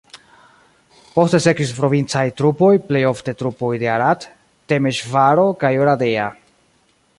Poste 1.17 1.39
sekvis 1.45 1.73
provincaj 1.79 2.23
trupoj 2.41 2.71
plej 2.89 3.03
ofte 3.11 3.37
trupoj 3.43 3.71
de 3.85 3.91
Arad, 3.99 4.27
Temeŝvaro 4.73 5.47
kaj 5.65 5.75
Oradea. 5.85 6.27